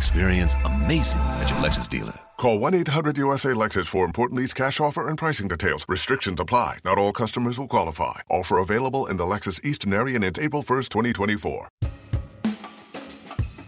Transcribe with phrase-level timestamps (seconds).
[0.00, 2.18] Experience amazing at your Lexus dealer.
[2.38, 5.84] Call 1-800-USA-LEXUS for important lease cash offer and pricing details.
[5.90, 6.78] Restrictions apply.
[6.86, 8.20] Not all customers will qualify.
[8.30, 11.68] Offer available in the Lexus Eastern area and it's April 1st, 2024.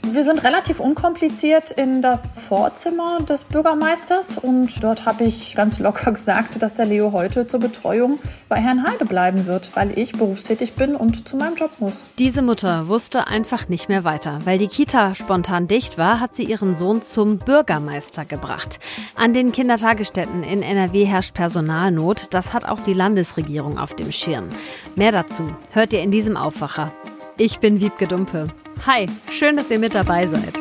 [0.04, 6.12] Wir sind relativ unkompliziert in das Vorzimmer des Bürgermeisters und dort habe ich ganz locker
[6.12, 10.74] gesagt, dass der Leo heute zur Betreuung bei Herrn Heide bleiben wird, weil ich berufstätig
[10.74, 12.02] bin und zu meinem Job muss.
[12.18, 14.40] Diese Mutter wusste einfach nicht mehr weiter.
[14.44, 18.80] Weil die Kita spontan dicht war, hat sie ihren Sohn zum Bürgermeister gebracht.
[19.14, 22.34] An den Kindertagesstätten in NRW herrscht Personalnot.
[22.34, 24.48] Das hat auch die Landesregierung auf dem Schirm.
[24.96, 26.92] Mehr dazu hört ihr in diesem Aufwacher.
[27.38, 28.48] Ich bin Wiebke Dumpe.
[28.86, 30.54] Hi, schön, dass ihr mit dabei seid.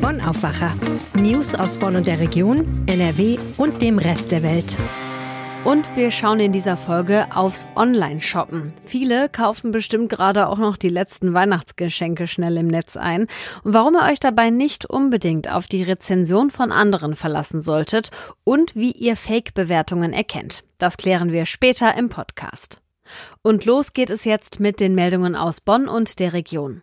[0.00, 0.76] Bonn Aufwacher.
[1.14, 4.76] News aus Bonn und der Region, NRW und dem Rest der Welt.
[5.64, 8.72] Und wir schauen in dieser Folge aufs Online-Shoppen.
[8.84, 13.22] Viele kaufen bestimmt gerade auch noch die letzten Weihnachtsgeschenke schnell im Netz ein.
[13.64, 18.10] Und warum ihr euch dabei nicht unbedingt auf die Rezension von anderen verlassen solltet
[18.44, 20.62] und wie ihr Fake-Bewertungen erkennt.
[20.78, 22.80] Das klären wir später im Podcast.
[23.42, 26.82] Und los geht es jetzt mit den Meldungen aus Bonn und der Region.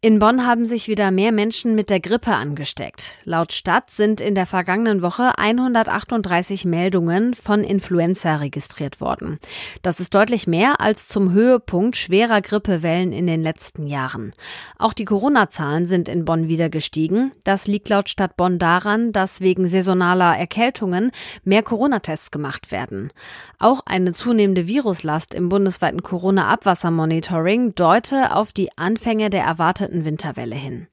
[0.00, 3.14] In Bonn haben sich wieder mehr Menschen mit der Grippe angesteckt.
[3.24, 9.40] Laut Stadt sind in der vergangenen Woche 138 Meldungen von Influenza registriert worden.
[9.82, 14.34] Das ist deutlich mehr als zum Höhepunkt schwerer Grippewellen in den letzten Jahren.
[14.78, 17.32] Auch die Corona-Zahlen sind in Bonn wieder gestiegen.
[17.42, 21.10] Das liegt laut Stadt Bonn daran, dass wegen saisonaler Erkältungen
[21.42, 23.12] mehr Corona-Tests gemacht werden.
[23.58, 30.56] Auch eine zunehmende Viruslast im bundesweiten Corona-Abwassermonitoring deute auf die Anfänge der erwarteten erwarteten Winterwelle
[30.56, 30.88] hin.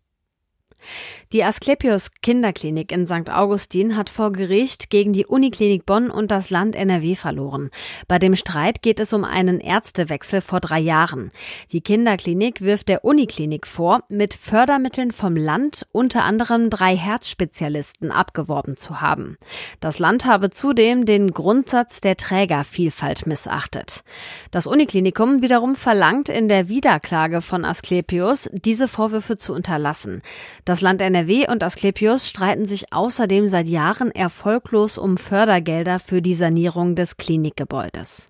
[1.33, 3.29] Die Asklepios Kinderklinik in St.
[3.29, 7.71] Augustin hat vor Gericht gegen die Uniklinik Bonn und das Land NRW verloren.
[8.07, 11.31] Bei dem Streit geht es um einen Ärztewechsel vor drei Jahren.
[11.71, 18.77] Die Kinderklinik wirft der Uniklinik vor, mit Fördermitteln vom Land unter anderem drei Herzspezialisten abgeworben
[18.77, 19.37] zu haben.
[19.79, 24.03] Das Land habe zudem den Grundsatz der Trägervielfalt missachtet.
[24.51, 30.21] Das Uniklinikum wiederum verlangt in der Wiederklage von Asklepios, diese Vorwürfe zu unterlassen.
[30.63, 36.35] Das Land NRW und Asklepios streiten sich außerdem seit Jahren erfolglos um Fördergelder für die
[36.35, 38.29] Sanierung des Klinikgebäudes.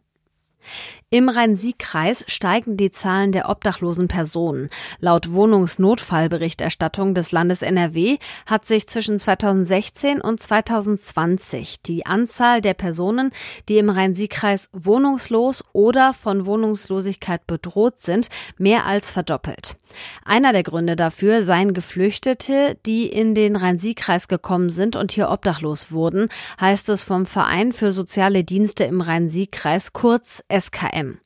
[1.09, 4.69] Im Rhein-Sieg-Kreis steigen die Zahlen der obdachlosen Personen.
[4.99, 8.17] Laut Wohnungsnotfallberichterstattung des Landes NRW
[8.47, 13.31] hat sich zwischen 2016 und 2020 die Anzahl der Personen,
[13.69, 19.77] die im Rhein-Sieg-Kreis wohnungslos oder von Wohnungslosigkeit bedroht sind, mehr als verdoppelt.
[20.23, 25.91] Einer der Gründe dafür seien Geflüchtete, die in den Rhein-Sieg-Kreis gekommen sind und hier obdachlos
[25.91, 26.29] wurden,
[26.59, 31.17] heißt es vom Verein für soziale Dienste im Rhein-Sieg-Kreis, kurz SKM.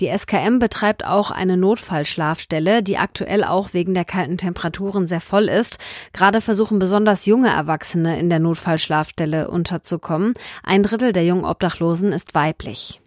[0.00, 5.48] Die SKM betreibt auch eine Notfallschlafstelle, die aktuell auch wegen der kalten Temperaturen sehr voll
[5.48, 5.78] ist.
[6.12, 10.34] Gerade versuchen besonders junge Erwachsene in der Notfallschlafstelle unterzukommen.
[10.62, 13.01] Ein Drittel der jungen Obdachlosen ist weiblich.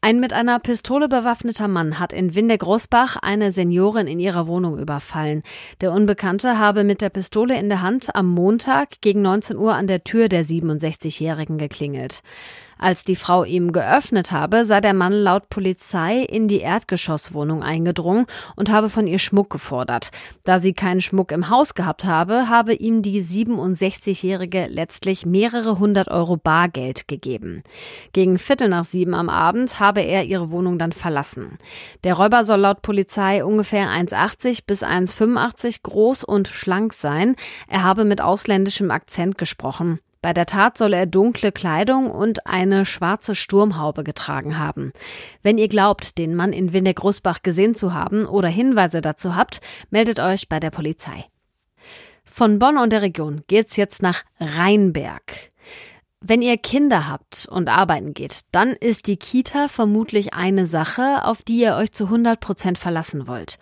[0.00, 5.42] Ein mit einer Pistole bewaffneter Mann hat in Windegroßbach eine Seniorin in ihrer Wohnung überfallen.
[5.80, 9.86] Der Unbekannte habe mit der Pistole in der Hand am Montag gegen 19 Uhr an
[9.86, 12.22] der Tür der 67-Jährigen geklingelt.
[12.82, 18.26] Als die Frau ihm geöffnet habe, sei der Mann laut Polizei in die Erdgeschosswohnung eingedrungen
[18.56, 20.10] und habe von ihr Schmuck gefordert.
[20.42, 26.08] Da sie keinen Schmuck im Haus gehabt habe, habe ihm die 67-Jährige letztlich mehrere hundert
[26.08, 27.62] Euro Bargeld gegeben.
[28.12, 31.58] Gegen Viertel nach sieben am Abend habe er ihre Wohnung dann verlassen.
[32.02, 37.36] Der Räuber soll laut Polizei ungefähr 1,80 bis 1,85 groß und schlank sein.
[37.68, 40.00] Er habe mit ausländischem Akzent gesprochen.
[40.22, 44.92] Bei der Tat soll er dunkle Kleidung und eine schwarze Sturmhaube getragen haben.
[45.42, 49.60] Wenn ihr glaubt, den Mann in Windeck-Rusbach gesehen zu haben oder Hinweise dazu habt,
[49.90, 51.24] meldet euch bei der Polizei.
[52.24, 55.51] Von Bonn und der Region geht's jetzt nach Rheinberg.
[56.24, 61.42] Wenn ihr Kinder habt und arbeiten geht, dann ist die Kita vermutlich eine Sache, auf
[61.42, 63.58] die ihr euch zu 100 Prozent verlassen wollt.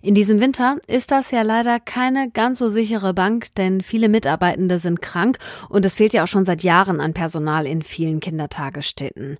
[0.00, 4.78] In diesem Winter ist das ja leider keine ganz so sichere Bank, denn viele Mitarbeitende
[4.78, 5.38] sind krank
[5.68, 9.36] und es fehlt ja auch schon seit Jahren an Personal in vielen Kindertagesstätten.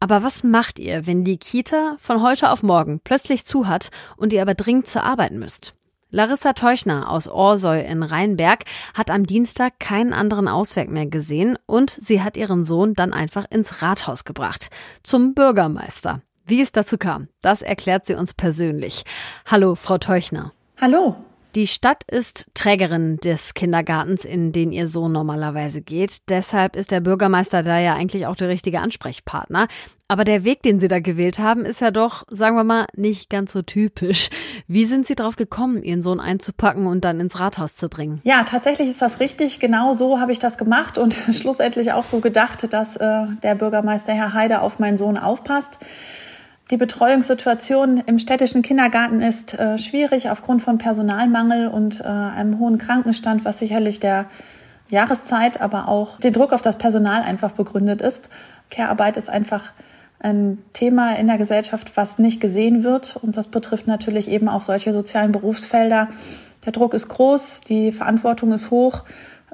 [0.00, 4.32] Aber was macht ihr, wenn die Kita von heute auf morgen plötzlich zu hat und
[4.32, 5.74] ihr aber dringend zur Arbeit müsst?
[6.16, 8.64] Larissa Teuchner aus Orsoy in Rheinberg
[8.96, 13.44] hat am Dienstag keinen anderen Ausweg mehr gesehen und sie hat ihren Sohn dann einfach
[13.50, 14.70] ins Rathaus gebracht,
[15.02, 16.22] zum Bürgermeister.
[16.46, 19.02] Wie es dazu kam, das erklärt sie uns persönlich.
[19.44, 20.52] Hallo, Frau Teuchner.
[20.80, 21.16] Hallo.
[21.56, 26.28] Die Stadt ist Trägerin des Kindergartens, in den ihr Sohn normalerweise geht.
[26.28, 29.66] Deshalb ist der Bürgermeister da ja eigentlich auch der richtige Ansprechpartner.
[30.06, 33.30] Aber der Weg, den Sie da gewählt haben, ist ja doch, sagen wir mal, nicht
[33.30, 34.28] ganz so typisch.
[34.68, 38.20] Wie sind Sie darauf gekommen, Ihren Sohn einzupacken und dann ins Rathaus zu bringen?
[38.22, 39.58] Ja, tatsächlich ist das richtig.
[39.58, 44.12] Genau so habe ich das gemacht und schlussendlich auch so gedacht, dass äh, der Bürgermeister
[44.12, 45.78] Herr Heider auf meinen Sohn aufpasst.
[46.72, 52.78] Die Betreuungssituation im städtischen Kindergarten ist äh, schwierig aufgrund von Personalmangel und äh, einem hohen
[52.78, 54.26] Krankenstand, was sicherlich der
[54.88, 58.30] Jahreszeit, aber auch den Druck auf das Personal einfach begründet ist.
[58.70, 59.72] Care-Arbeit ist einfach
[60.18, 63.16] ein Thema in der Gesellschaft, was nicht gesehen wird.
[63.16, 66.08] Und das betrifft natürlich eben auch solche sozialen Berufsfelder.
[66.64, 69.04] Der Druck ist groß, die Verantwortung ist hoch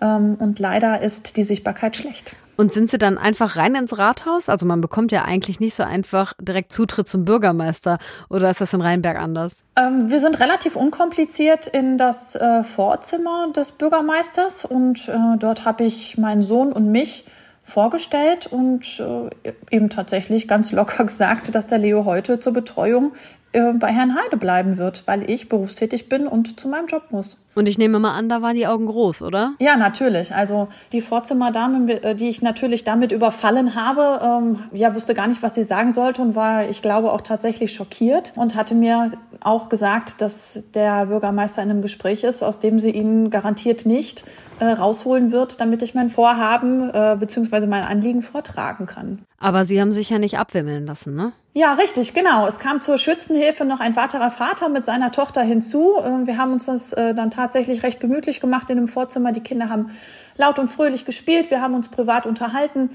[0.01, 2.37] ähm, und leider ist die Sichtbarkeit schlecht.
[2.57, 4.49] Und sind Sie dann einfach rein ins Rathaus?
[4.49, 7.99] Also man bekommt ja eigentlich nicht so einfach direkt Zutritt zum Bürgermeister.
[8.29, 9.65] Oder ist das in Rheinberg anders?
[9.77, 15.85] Ähm, wir sind relativ unkompliziert in das äh, Vorzimmer des Bürgermeisters und äh, dort habe
[15.85, 17.25] ich meinen Sohn und mich
[17.63, 23.13] vorgestellt und äh, eben tatsächlich ganz locker gesagt, dass der Leo heute zur Betreuung
[23.53, 27.39] äh, bei Herrn Heide bleiben wird, weil ich berufstätig bin und zu meinem Job muss.
[27.55, 29.55] Und ich nehme mal an, da waren die Augen groß, oder?
[29.59, 30.35] Ja, natürlich.
[30.35, 35.43] Also die Vorzimmerdame, äh, die ich natürlich damit überfallen habe, ähm, ja, wusste gar nicht,
[35.43, 39.69] was sie sagen sollte und war, ich glaube, auch tatsächlich schockiert und hatte mir auch
[39.69, 44.25] gesagt, dass der Bürgermeister in einem Gespräch ist, aus dem sie ihn garantiert nicht
[44.63, 47.67] äh, rausholen wird, damit ich mein Vorhaben äh, bzw.
[47.67, 49.25] mein Anliegen vortragen kann.
[49.39, 51.33] Aber Sie haben sich ja nicht abwimmeln lassen, ne?
[51.55, 52.47] Ja, richtig, genau.
[52.47, 55.97] Es kam zur Schützenhilfe noch ein weiterer Vater mit seiner Tochter hinzu.
[55.99, 57.42] Äh, wir haben uns das äh, dann tatsächlich
[57.83, 59.33] recht gemütlich gemacht in dem Vorzimmer.
[59.33, 59.91] Die Kinder haben
[60.37, 61.51] laut und fröhlich gespielt.
[61.51, 62.91] Wir haben uns privat unterhalten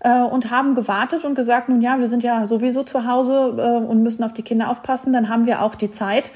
[0.00, 4.02] äh, und haben gewartet und gesagt, nun ja, wir sind ja sowieso zu Hause und
[4.02, 5.12] müssen auf die Kinder aufpassen.
[5.12, 6.32] Dann haben wir auch die Zeit,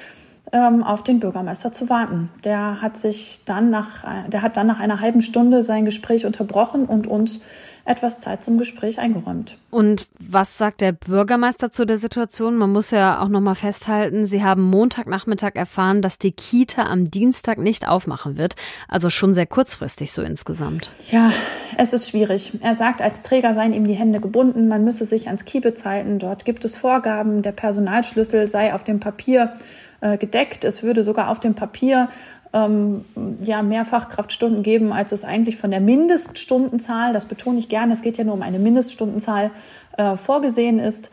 [0.53, 2.31] ähm, auf den Bürgermeister zu warten.
[2.45, 6.85] Der hat sich dann nach, der hat dann nach einer halben Stunde sein Gespräch unterbrochen
[6.85, 7.41] und uns
[7.85, 9.59] etwas Zeit zum Gespräch eingeräumt.
[9.71, 12.57] Und was sagt der Bürgermeister zu der Situation?
[12.57, 17.11] Man muss ja auch noch mal festhalten, Sie haben Montagnachmittag erfahren, dass die Kita am
[17.11, 18.55] Dienstag nicht aufmachen wird,
[18.89, 20.91] also schon sehr kurzfristig so insgesamt.
[21.11, 21.33] Ja,
[21.77, 22.59] es ist schwierig.
[22.61, 26.19] Er sagt, als Träger seien ihm die Hände gebunden, man müsse sich ans Kiebitz halten.
[26.19, 29.55] Dort gibt es Vorgaben, der Personalschlüssel sei auf dem Papier
[30.01, 30.65] äh, gedeckt.
[30.65, 32.09] Es würde sogar auf dem Papier
[32.53, 33.05] ähm,
[33.43, 38.03] ja, mehr Fachkraftstunden geben, als es eigentlich von der Mindeststundenzahl, das betone ich gerne, es
[38.03, 39.51] geht ja nur um eine Mindeststundenzahl,
[39.97, 41.11] äh, vorgesehen ist.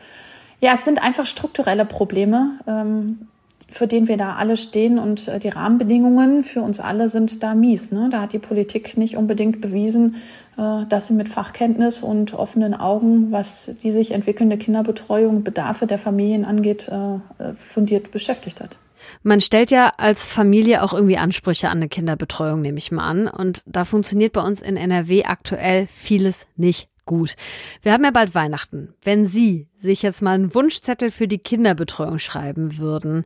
[0.60, 3.28] Ja, es sind einfach strukturelle Probleme, ähm,
[3.68, 7.54] für den wir da alle stehen und äh, die Rahmenbedingungen für uns alle sind da
[7.54, 7.92] mies.
[7.92, 8.08] Ne?
[8.10, 10.16] Da hat die Politik nicht unbedingt bewiesen,
[10.58, 15.98] äh, dass sie mit Fachkenntnis und offenen Augen, was die sich entwickelnde Kinderbetreuung, Bedarfe der
[15.98, 18.76] Familien angeht, äh, äh, fundiert beschäftigt hat.
[19.22, 23.28] Man stellt ja als Familie auch irgendwie Ansprüche an eine Kinderbetreuung, nehme ich mal an.
[23.28, 27.34] Und da funktioniert bei uns in NRW aktuell vieles nicht gut.
[27.82, 28.94] Wir haben ja bald Weihnachten.
[29.02, 33.24] Wenn Sie sich jetzt mal einen Wunschzettel für die Kinderbetreuung schreiben würden,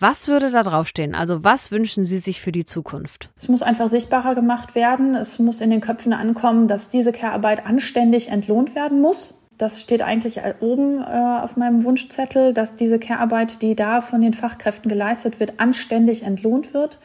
[0.00, 1.14] was würde da draufstehen?
[1.14, 3.30] Also was wünschen Sie sich für die Zukunft?
[3.36, 5.14] Es muss einfach sichtbarer gemacht werden.
[5.14, 9.39] Es muss in den Köpfen ankommen, dass diese Care-Arbeit anständig entlohnt werden muss.
[9.60, 14.32] Das steht eigentlich oben äh, auf meinem Wunschzettel, dass diese Care-Arbeit, die da von den
[14.32, 16.98] Fachkräften geleistet wird, anständig entlohnt wird,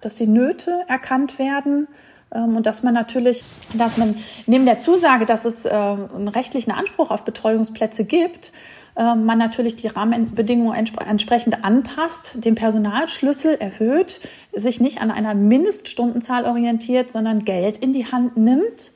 [0.00, 1.88] dass die Nöte erkannt werden
[2.32, 3.42] ähm, und dass man natürlich,
[3.74, 4.14] dass man
[4.46, 8.52] neben der Zusage, dass es äh, einen rechtlichen Anspruch auf Betreuungsplätze gibt,
[8.94, 14.20] äh, man natürlich die Rahmenbedingungen entsprechend anpasst, den Personalschlüssel erhöht,
[14.52, 18.92] sich nicht an einer Mindeststundenzahl orientiert, sondern Geld in die Hand nimmt,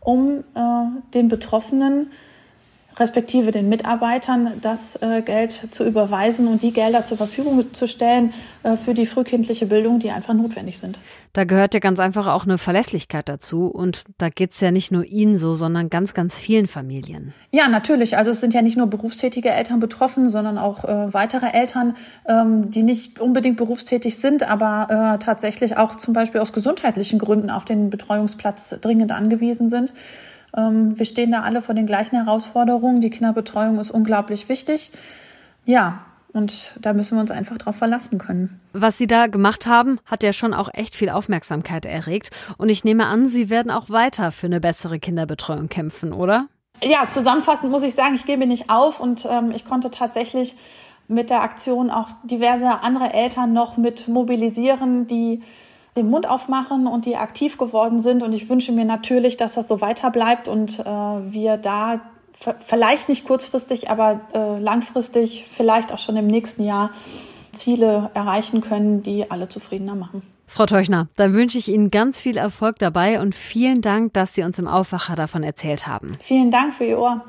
[0.00, 2.10] um äh, den Betroffenen
[2.98, 8.32] respektive den Mitarbeitern das äh, Geld zu überweisen und die Gelder zur Verfügung zu stellen
[8.62, 10.98] äh, für die frühkindliche Bildung, die einfach notwendig sind.
[11.32, 14.90] Da gehört ja ganz einfach auch eine Verlässlichkeit dazu und da geht es ja nicht
[14.90, 17.32] nur Ihnen so, sondern ganz, ganz vielen Familien.
[17.52, 18.16] Ja, natürlich.
[18.16, 21.96] Also es sind ja nicht nur berufstätige Eltern betroffen, sondern auch äh, weitere Eltern,
[22.28, 27.50] ähm, die nicht unbedingt berufstätig sind, aber äh, tatsächlich auch zum Beispiel aus gesundheitlichen Gründen
[27.50, 29.92] auf den Betreuungsplatz dringend angewiesen sind.
[30.56, 33.00] Ähm, wir stehen da alle vor den gleichen Herausforderungen.
[33.00, 34.92] Die Kinderbetreuung ist unglaublich wichtig.
[35.64, 38.60] Ja, und da müssen wir uns einfach drauf verlassen können.
[38.72, 42.30] Was Sie da gemacht haben, hat ja schon auch echt viel Aufmerksamkeit erregt.
[42.56, 46.46] Und ich nehme an, Sie werden auch weiter für eine bessere Kinderbetreuung kämpfen, oder?
[46.82, 50.54] Ja, zusammenfassend muss ich sagen, ich gebe nicht auf und ähm, ich konnte tatsächlich
[51.08, 55.42] mit der Aktion auch diverse andere Eltern noch mit mobilisieren, die
[55.96, 58.22] den Mund aufmachen und die aktiv geworden sind.
[58.22, 62.00] Und ich wünsche mir natürlich, dass das so weiter bleibt und äh, wir da
[62.60, 66.90] vielleicht nicht kurzfristig, aber äh, langfristig, vielleicht auch schon im nächsten Jahr
[67.52, 70.22] Ziele erreichen können, die alle zufriedener machen.
[70.46, 74.42] Frau Teuchner, dann wünsche ich Ihnen ganz viel Erfolg dabei und vielen Dank, dass Sie
[74.42, 76.16] uns im Aufwacher davon erzählt haben.
[76.20, 77.24] Vielen Dank für Ihr Ohr.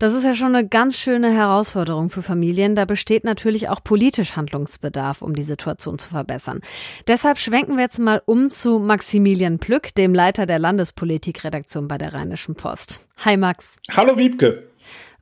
[0.00, 2.74] Das ist ja schon eine ganz schöne Herausforderung für Familien.
[2.74, 6.62] Da besteht natürlich auch politisch Handlungsbedarf, um die Situation zu verbessern.
[7.06, 12.14] Deshalb schwenken wir jetzt mal um zu Maximilian Plück, dem Leiter der Landespolitikredaktion bei der
[12.14, 13.06] Rheinischen Post.
[13.18, 13.76] Hi Max.
[13.94, 14.70] Hallo Wiebke.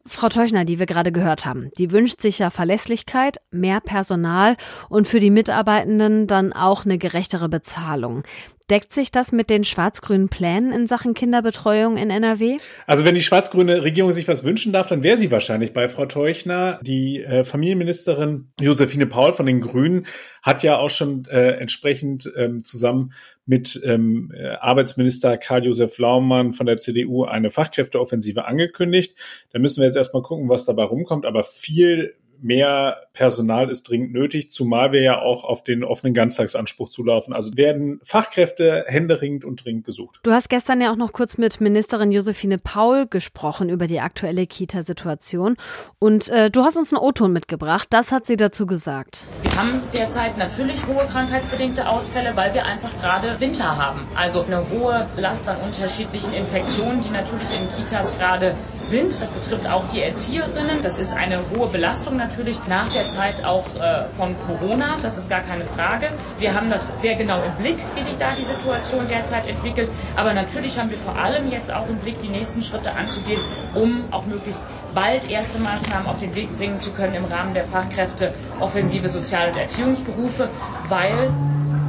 [0.06, 4.56] Frau Teuchner, die wir gerade gehört haben, die wünscht sich ja Verlässlichkeit, mehr Personal
[4.88, 8.22] und für die Mitarbeitenden dann auch eine gerechtere Bezahlung.
[8.70, 12.58] Deckt sich das mit den schwarz-grünen Plänen in Sachen Kinderbetreuung in NRW?
[12.86, 16.04] Also wenn die schwarz-grüne Regierung sich was wünschen darf, dann wäre sie wahrscheinlich bei Frau
[16.04, 16.78] Teuchner.
[16.82, 20.06] Die äh, Familienministerin Josephine Paul von den Grünen
[20.42, 23.12] hat ja auch schon äh, entsprechend ähm, zusammen
[23.46, 29.16] mit ähm, äh, Arbeitsminister Karl-Josef Laumann von der CDU eine Fachkräfteoffensive angekündigt.
[29.50, 31.24] Da müssen wir jetzt erstmal gucken, was dabei rumkommt.
[31.24, 36.88] Aber viel mehr Personal ist dringend nötig, zumal wir ja auch auf den offenen Ganztagsanspruch
[36.88, 37.32] zulaufen.
[37.34, 40.20] Also werden Fachkräfte händeringend und dringend gesucht.
[40.22, 44.46] Du hast gestern ja auch noch kurz mit Ministerin Josephine Paul gesprochen über die aktuelle
[44.46, 45.56] Kita-Situation
[45.98, 47.88] und äh, du hast uns einen O-Ton mitgebracht.
[47.90, 49.26] Das hat sie dazu gesagt.
[49.42, 54.06] Wir haben derzeit natürlich hohe krankheitsbedingte Ausfälle, weil wir einfach gerade Winter haben.
[54.14, 58.54] Also eine hohe Last an unterschiedlichen Infektionen, die natürlich in Kitas gerade
[58.84, 59.20] sind.
[59.20, 60.82] Das betrifft auch die Erzieherinnen.
[60.82, 64.96] Das ist eine hohe Belastung natürlich nach der Zeit auch äh, von Corona.
[65.02, 66.10] Das ist gar keine Frage.
[66.38, 69.88] Wir haben das sehr genau im Blick, wie sich da die Situation derzeit entwickelt.
[70.16, 73.40] Aber natürlich haben wir vor allem jetzt auch im Blick, die nächsten Schritte anzugehen,
[73.74, 74.62] um auch möglichst
[74.94, 79.48] bald erste Maßnahmen auf den Weg bringen zu können im Rahmen der Fachkräfte Offensive Sozial-
[79.48, 80.48] und Erziehungsberufe,
[80.88, 81.30] weil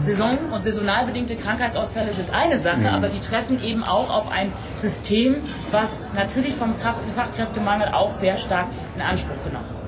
[0.01, 2.87] Saison- und saisonal bedingte Krankheitsausfälle sind eine Sache, mhm.
[2.87, 5.41] aber die treffen eben auch auf ein System,
[5.71, 9.78] was natürlich vom Fachkräftemangel auch sehr stark in Anspruch genommen wird.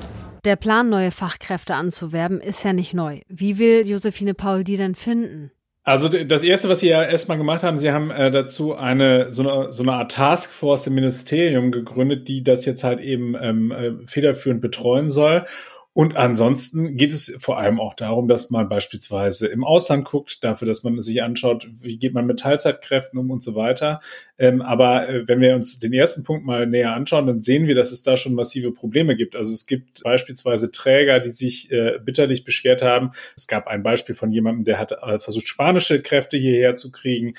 [0.43, 3.21] Der Plan, neue Fachkräfte anzuwerben, ist ja nicht neu.
[3.27, 5.51] Wie will Josephine Paul die denn finden?
[5.83, 9.41] Also das erste, was Sie ja erstmal gemacht haben, Sie haben äh, dazu eine so,
[9.49, 13.93] eine so eine Art Taskforce im Ministerium gegründet, die das jetzt halt eben ähm, äh,
[14.05, 15.45] federführend betreuen soll.
[15.93, 20.65] Und ansonsten geht es vor allem auch darum, dass man beispielsweise im Ausland guckt, dafür,
[20.65, 23.99] dass man sich anschaut, wie geht man mit Teilzeitkräften um und so weiter.
[24.37, 27.75] Ähm, aber äh, wenn wir uns den ersten Punkt mal näher anschauen, dann sehen wir,
[27.75, 29.35] dass es da schon massive Probleme gibt.
[29.35, 33.11] Also es gibt beispielsweise Träger, die sich äh, bitterlich beschwert haben.
[33.35, 37.33] Es gab ein Beispiel von jemandem, der hat äh, versucht, spanische Kräfte hierher zu kriegen.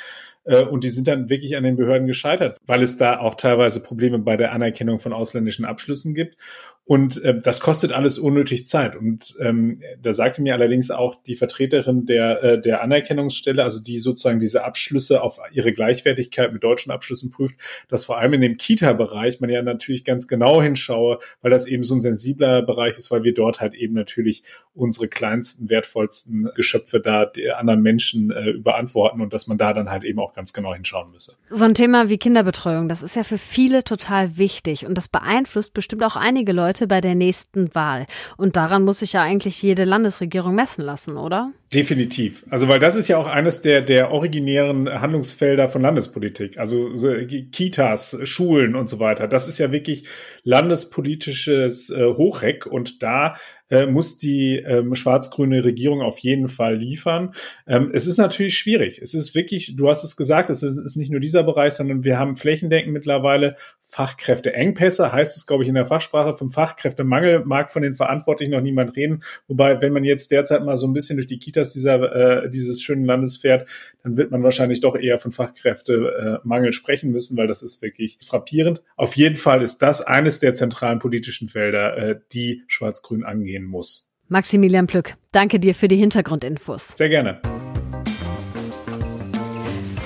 [0.44, 3.82] Äh, und die sind dann wirklich an den Behörden gescheitert, weil es da auch teilweise
[3.82, 6.36] Probleme bei der Anerkennung von ausländischen Abschlüssen gibt.
[6.84, 8.96] Und äh, das kostet alles unnötig Zeit.
[8.96, 13.98] Und ähm, da sagte mir allerdings auch die Vertreterin der, äh, der Anerkennungsstelle, also die
[13.98, 17.54] sozusagen diese Abschlüsse auf ihre Gleichwertigkeit mit deutschen Abschlüssen prüft,
[17.88, 21.84] dass vor allem in dem Kita-Bereich man ja natürlich ganz genau hinschaue, weil das eben
[21.84, 24.42] so ein sensibler Bereich ist, weil wir dort halt eben natürlich
[24.74, 30.02] unsere kleinsten, wertvollsten Geschöpfe da anderen Menschen äh, überantworten und dass man da dann halt
[30.02, 31.36] eben auch ganz genau hinschauen müsse.
[31.48, 35.74] So ein Thema wie Kinderbetreuung, das ist ja für viele total wichtig und das beeinflusst
[35.74, 38.06] bestimmt auch einige Leute Leute bei der nächsten Wahl.
[38.38, 41.52] Und daran muss sich ja eigentlich jede Landesregierung messen lassen, oder?
[41.74, 42.46] Definitiv.
[42.48, 46.58] Also, weil das ist ja auch eines der, der originären Handlungsfelder von Landespolitik.
[46.58, 47.12] Also so
[47.52, 49.28] Kitas, Schulen und so weiter.
[49.28, 50.08] Das ist ja wirklich
[50.44, 53.36] landespolitisches äh, Hochreck und da
[53.72, 57.34] äh, muss die ähm, schwarz-grüne Regierung auf jeden Fall liefern.
[57.66, 59.00] Ähm, es ist natürlich schwierig.
[59.00, 62.04] Es ist wirklich, du hast es gesagt, es ist, ist nicht nur dieser Bereich, sondern
[62.04, 63.56] wir haben flächendeckend mittlerweile
[63.92, 66.34] Fachkräfteengpässe, heißt es, glaube ich, in der Fachsprache.
[66.34, 69.22] Vom Fachkräftemangel mag von den Verantwortlichen noch niemand reden.
[69.48, 72.82] Wobei, wenn man jetzt derzeit mal so ein bisschen durch die Kitas dieser, äh, dieses
[72.82, 73.68] schönen Landes fährt,
[74.02, 78.82] dann wird man wahrscheinlich doch eher von Fachkräftemangel sprechen müssen, weil das ist wirklich frappierend.
[78.96, 84.10] Auf jeden Fall ist das eines der zentralen politischen Felder, äh, die Schwarz-Grün angehen muss.
[84.28, 86.88] Maximilian Plück, danke dir für die Hintergrundinfos.
[86.96, 87.40] Sehr gerne.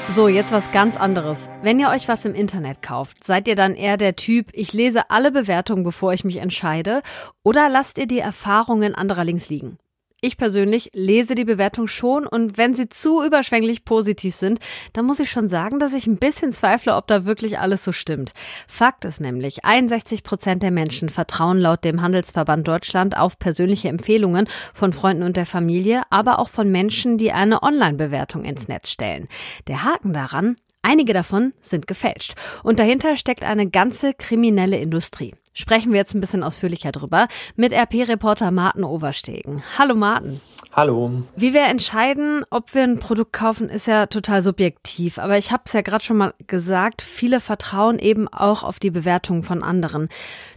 [0.08, 1.50] So, jetzt was ganz anderes.
[1.62, 5.10] Wenn ihr euch was im Internet kauft, seid ihr dann eher der Typ, ich lese
[5.10, 7.02] alle Bewertungen, bevor ich mich entscheide,
[7.42, 9.78] oder lasst ihr die Erfahrungen anderer links liegen?
[10.22, 14.60] Ich persönlich lese die Bewertung schon und wenn sie zu überschwänglich positiv sind,
[14.94, 17.92] dann muss ich schon sagen, dass ich ein bisschen zweifle, ob da wirklich alles so
[17.92, 18.32] stimmt.
[18.66, 24.48] Fakt ist nämlich, 61 Prozent der Menschen vertrauen laut dem Handelsverband Deutschland auf persönliche Empfehlungen
[24.72, 29.28] von Freunden und der Familie, aber auch von Menschen, die eine Online-Bewertung ins Netz stellen.
[29.66, 30.56] Der Haken daran,
[30.88, 32.34] Einige davon sind gefälscht.
[32.62, 35.34] Und dahinter steckt eine ganze kriminelle Industrie.
[35.52, 37.26] Sprechen wir jetzt ein bisschen ausführlicher drüber
[37.56, 39.64] mit RP-Reporter Martin Overstegen.
[39.76, 40.40] Hallo Martin.
[40.72, 41.24] Hallo.
[41.34, 45.18] Wie wir entscheiden, ob wir ein Produkt kaufen, ist ja total subjektiv.
[45.18, 48.90] Aber ich habe es ja gerade schon mal gesagt, viele vertrauen eben auch auf die
[48.92, 50.08] Bewertungen von anderen.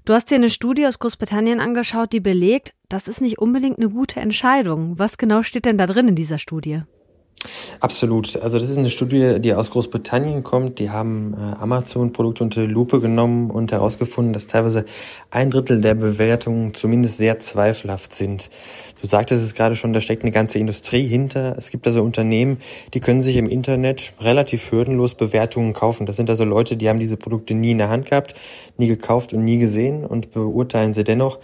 [0.06, 3.90] Du hast dir eine Studie aus Großbritannien angeschaut, die belegt, das ist nicht unbedingt eine
[3.90, 5.00] gute Entscheidung.
[5.00, 6.84] Was genau steht denn da drin in dieser Studie?
[7.80, 8.36] Absolut.
[8.42, 10.78] Also das ist eine Studie, die aus Großbritannien kommt.
[10.80, 14.84] Die haben äh, Amazon-Produkte unter die Lupe genommen und herausgefunden, dass teilweise
[15.32, 18.50] ein Drittel der Bewertungen zumindest sehr zweifelhaft sind.
[19.02, 21.56] Du sagtest es gerade schon, da steckt eine ganze Industrie hinter.
[21.58, 22.58] Es gibt also Unternehmen,
[22.94, 26.06] die können sich im Internet relativ hürdenlos Bewertungen kaufen.
[26.06, 28.34] Das sind also Leute, die haben diese Produkte nie in der Hand gehabt,
[28.78, 31.40] nie gekauft und nie gesehen und beurteilen sie dennoch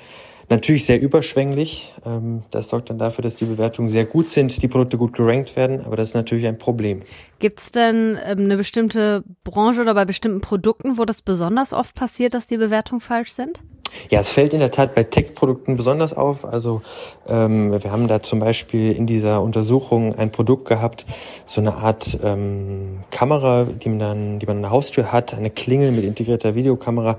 [0.49, 1.93] Natürlich sehr überschwänglich.
[2.05, 5.55] Ähm, das sorgt dann dafür, dass die Bewertungen sehr gut sind, die Produkte gut gerankt
[5.55, 7.01] werden, aber das ist natürlich ein Problem.
[7.39, 11.95] Gibt es denn ähm, eine bestimmte Branche oder bei bestimmten Produkten, wo das besonders oft
[11.95, 13.61] passiert, dass die Bewertungen falsch sind?
[14.09, 16.45] Ja, es fällt in der Tat bei Tech-Produkten besonders auf.
[16.45, 16.81] Also
[17.27, 21.05] ähm, wir haben da zum Beispiel in dieser Untersuchung ein Produkt gehabt,
[21.45, 25.49] so eine Art ähm, Kamera, die man dann, die man an der Haustür hat, eine
[25.49, 27.17] Klingel mit integrierter Videokamera.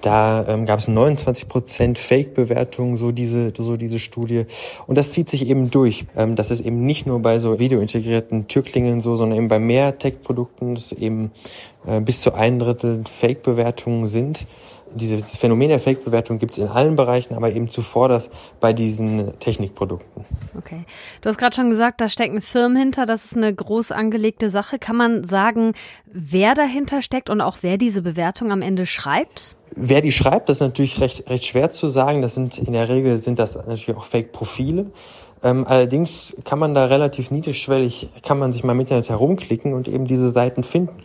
[0.00, 4.44] Da ähm, gab es 29 Prozent Fake-Bewertungen, so diese, so diese Studie.
[4.86, 6.06] Und das zieht sich eben durch.
[6.16, 9.98] Ähm, das ist eben nicht nur bei so videointegrierten Türklingeln so, sondern eben bei mehr
[9.98, 11.32] Tech-Produkten, dass eben
[11.86, 14.46] äh, bis zu ein Drittel Fake-Bewertungen sind.
[14.94, 19.38] Dieses Phänomen der Fake-Bewertung gibt es in allen Bereichen, aber eben zuvor das bei diesen
[19.40, 20.24] Technikprodukten.
[20.56, 20.84] Okay.
[21.20, 24.78] Du hast gerade schon gesagt, da stecken Firmen hinter, das ist eine groß angelegte Sache.
[24.78, 25.72] Kann man sagen,
[26.06, 29.55] wer dahinter steckt und auch wer diese Bewertung am Ende schreibt?
[29.74, 32.22] Wer die schreibt, das ist natürlich recht, recht schwer zu sagen.
[32.22, 34.86] Das sind in der Regel sind das natürlich auch Fake-Profile.
[35.42, 39.88] Ähm, allerdings kann man da relativ niedrigschwellig, kann man sich mal im Internet herumklicken und
[39.88, 41.02] eben diese Seiten finden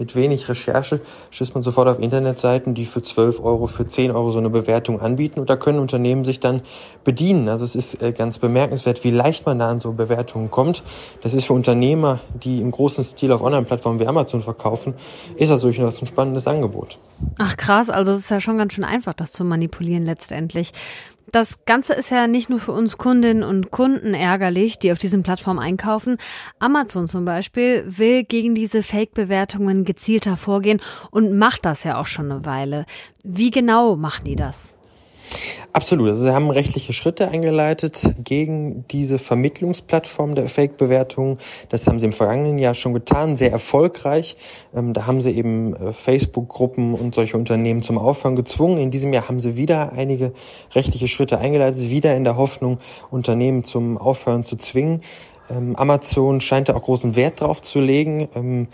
[0.00, 4.30] mit wenig Recherche stößt man sofort auf Internetseiten, die für 12 Euro, für 10 Euro
[4.32, 6.62] so eine Bewertung anbieten und da können Unternehmen sich dann
[7.04, 7.48] bedienen.
[7.48, 10.82] Also es ist äh, ganz bemerkenswert, wie leicht man da an so Bewertungen kommt.
[11.20, 14.94] Das ist für Unternehmer, die im großen Stil auf Online-Plattformen wie Amazon verkaufen,
[15.36, 16.98] ist das durchaus ein spannendes Angebot.
[17.38, 20.72] Ach krass, also es ist ja schon ganz schön einfach, das zu manipulieren letztendlich.
[21.32, 25.22] Das Ganze ist ja nicht nur für uns Kundinnen und Kunden ärgerlich, die auf diesen
[25.22, 26.16] Plattformen einkaufen.
[26.58, 30.80] Amazon zum Beispiel will gegen diese Fake-Bewertungen gezielter vorgehen
[31.12, 32.84] und macht das ja auch schon eine Weile.
[33.22, 34.79] Wie genau machen die das?
[35.72, 36.08] Absolut.
[36.08, 41.38] Also sie haben rechtliche Schritte eingeleitet gegen diese Vermittlungsplattform der Fake-Bewertungen.
[41.68, 44.36] Das haben sie im vergangenen Jahr schon getan, sehr erfolgreich.
[44.74, 48.78] Ähm, da haben sie eben äh, Facebook-Gruppen und solche Unternehmen zum Aufhören gezwungen.
[48.78, 50.32] In diesem Jahr haben sie wieder einige
[50.74, 52.78] rechtliche Schritte eingeleitet, wieder in der Hoffnung,
[53.10, 55.02] Unternehmen zum Aufhören zu zwingen.
[55.50, 58.68] Ähm, Amazon scheint da auch großen Wert drauf zu legen.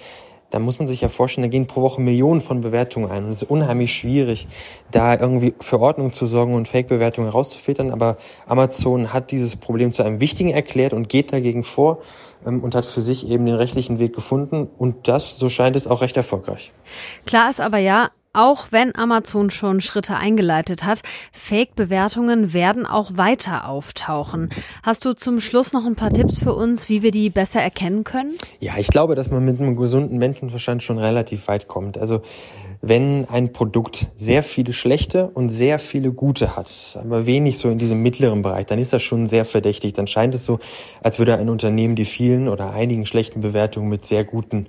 [0.47, 3.25] Ähm, da muss man sich ja vorstellen, da gehen pro Woche Millionen von Bewertungen ein.
[3.25, 4.49] Und es ist unheimlich schwierig,
[4.91, 7.91] da irgendwie für Ordnung zu sorgen und Fake-Bewertungen herauszufiltern.
[7.91, 11.99] Aber Amazon hat dieses Problem zu einem wichtigen erklärt und geht dagegen vor
[12.47, 14.69] ähm, und hat für sich eben den rechtlichen Weg gefunden.
[14.79, 16.73] Und das, so scheint es, auch recht erfolgreich.
[17.25, 21.01] Klar ist aber ja, auch wenn Amazon schon Schritte eingeleitet hat,
[21.33, 24.51] Fake-Bewertungen werden auch weiter auftauchen.
[24.83, 28.05] Hast du zum Schluss noch ein paar Tipps für uns, wie wir die besser erkennen
[28.05, 28.35] können?
[28.61, 31.99] Ja, ich glaube, dass man mit einem gesunden Menschenverstand schon relativ weit kommt.
[31.99, 32.21] Also
[32.83, 37.79] wenn ein Produkt sehr viele schlechte und sehr viele gute hat, aber wenig so in
[37.79, 39.95] diesem mittleren Bereich, dann ist das schon sehr verdächtig.
[39.95, 40.59] Dann scheint es so,
[41.03, 44.67] als würde ein Unternehmen die vielen oder einigen schlechten Bewertungen mit sehr guten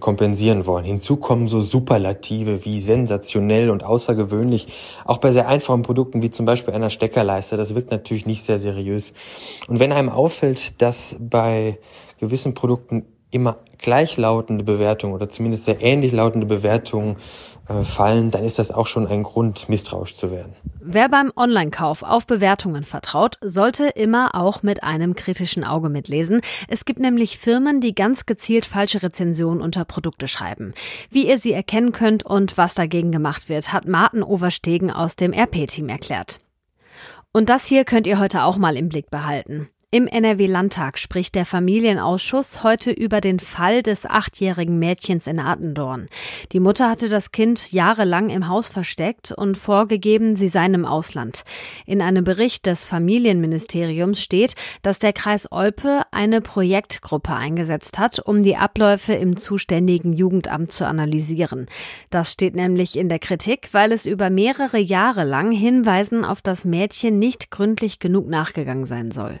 [0.00, 0.84] kompensieren wollen.
[0.84, 4.68] Hinzu kommen so Superlative wie sensationell und außergewöhnlich.
[5.04, 7.56] Auch bei sehr einfachen Produkten wie zum Beispiel einer Steckerleiste.
[7.56, 9.12] Das wirkt natürlich nicht sehr seriös.
[9.68, 11.78] Und wenn einem auffällt, dass bei
[12.18, 17.16] gewissen Produkten immer gleichlautende Bewertungen oder zumindest sehr ähnlich lautende Bewertungen
[17.68, 20.54] äh, fallen, dann ist das auch schon ein Grund, misstrauisch zu werden.
[20.80, 26.40] Wer beim Online-Kauf auf Bewertungen vertraut, sollte immer auch mit einem kritischen Auge mitlesen.
[26.68, 30.72] Es gibt nämlich Firmen, die ganz gezielt falsche Rezensionen unter Produkte schreiben.
[31.10, 35.32] Wie ihr sie erkennen könnt und was dagegen gemacht wird, hat Martin Overstegen aus dem
[35.32, 36.38] RP-Team erklärt.
[37.32, 39.68] Und das hier könnt ihr heute auch mal im Blick behalten.
[39.96, 46.08] Im NRW-Landtag spricht der Familienausschuss heute über den Fall des achtjährigen Mädchens in Attendorn.
[46.52, 51.44] Die Mutter hatte das Kind jahrelang im Haus versteckt und vorgegeben, sie sei im Ausland.
[51.86, 58.42] In einem Bericht des Familienministeriums steht, dass der Kreis Olpe eine Projektgruppe eingesetzt hat, um
[58.42, 61.68] die Abläufe im zuständigen Jugendamt zu analysieren.
[62.10, 66.66] Das steht nämlich in der Kritik, weil es über mehrere Jahre lang Hinweisen auf das
[66.66, 69.40] Mädchen nicht gründlich genug nachgegangen sein soll.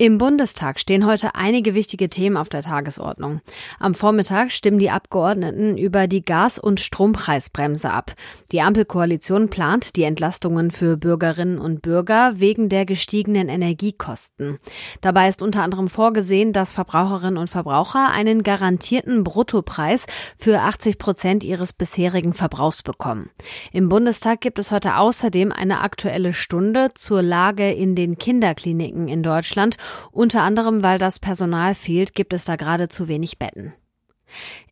[0.00, 3.42] Im Bundestag stehen heute einige wichtige Themen auf der Tagesordnung.
[3.78, 8.14] Am Vormittag stimmen die Abgeordneten über die Gas- und Strompreisbremse ab.
[8.50, 14.58] Die Ampelkoalition plant die Entlastungen für Bürgerinnen und Bürger wegen der gestiegenen Energiekosten.
[15.02, 20.06] Dabei ist unter anderem vorgesehen, dass Verbraucherinnen und Verbraucher einen garantierten Bruttopreis
[20.38, 23.28] für 80 Prozent ihres bisherigen Verbrauchs bekommen.
[23.70, 29.22] Im Bundestag gibt es heute außerdem eine aktuelle Stunde zur Lage in den Kinderkliniken in
[29.22, 29.76] Deutschland
[30.12, 33.74] unter anderem, weil das Personal fehlt, gibt es da gerade zu wenig Betten.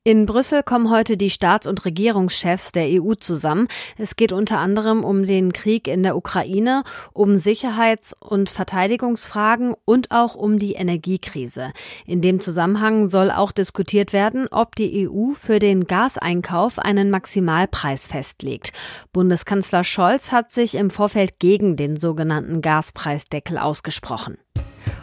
[0.04, 3.68] In Brüssel kommen heute die Staats- und Regierungschefs der EU zusammen.
[3.98, 10.10] Es geht unter anderem um den Krieg in der Ukraine, um Sicherheits- und Verteidigungsfragen und
[10.10, 11.72] auch um die Energiekrise.
[12.06, 18.06] In dem Zusammenhang soll auch diskutiert werden, ob die EU für den Gaseinkauf einen Maximalpreis
[18.06, 18.72] festlegt.
[19.12, 24.38] Bundeskanzler Scholz hat sich im Vorfeld gegen den sogenannten Gaspreisdeckel ausgesprochen.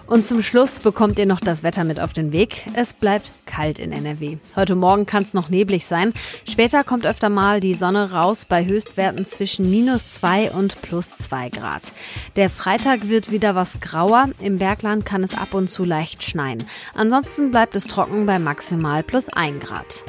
[0.08, 2.66] Und zum Schluss bekommt ihr noch das Wetter mit auf den Weg.
[2.74, 4.38] Es bleibt kalt in NRW.
[4.56, 6.14] Heute Morgen kann es noch neblig sein.
[6.48, 11.50] Später kommt öfter mal die Sonne raus bei Höchstwerten zwischen minus zwei und plus zwei
[11.50, 11.92] Grad.
[12.36, 14.30] Der Freitag wird wieder was grauer.
[14.40, 16.66] Im Bergland kann es ab und zu leicht schneien.
[16.94, 20.06] Ansonsten bleibt es trocken bei maximal plus ein Grad.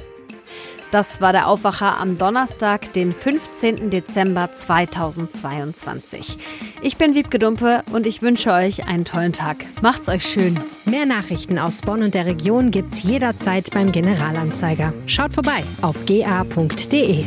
[0.97, 3.91] Das war der Aufwacher am Donnerstag, den 15.
[3.91, 6.39] Dezember 2022.
[6.81, 9.67] Ich bin Wiebke Dumpe und ich wünsche euch einen tollen Tag.
[9.83, 10.59] Macht's euch schön.
[10.87, 14.95] Mehr Nachrichten aus Bonn und der Region gibt's jederzeit beim Generalanzeiger.
[15.05, 17.27] Schaut vorbei auf ga.de.